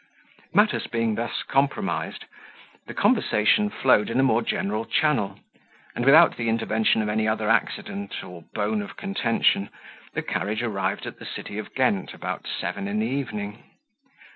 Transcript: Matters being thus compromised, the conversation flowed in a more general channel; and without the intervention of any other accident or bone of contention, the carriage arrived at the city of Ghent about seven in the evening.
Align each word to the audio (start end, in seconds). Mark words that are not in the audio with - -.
Matters 0.51 0.87
being 0.87 1.13
thus 1.13 1.43
compromised, 1.43 2.25
the 2.87 2.93
conversation 2.95 3.69
flowed 3.69 4.09
in 4.09 4.19
a 4.19 4.23
more 4.23 4.41
general 4.41 4.83
channel; 4.83 5.39
and 5.95 6.05
without 6.05 6.37
the 6.37 6.49
intervention 6.49 7.03
of 7.03 7.07
any 7.07 7.27
other 7.27 7.51
accident 7.51 8.23
or 8.23 8.43
bone 8.55 8.81
of 8.81 8.97
contention, 8.97 9.69
the 10.15 10.23
carriage 10.23 10.63
arrived 10.63 11.05
at 11.05 11.19
the 11.19 11.25
city 11.27 11.59
of 11.59 11.75
Ghent 11.75 12.15
about 12.15 12.47
seven 12.47 12.87
in 12.87 12.97
the 12.97 13.05
evening. 13.05 13.61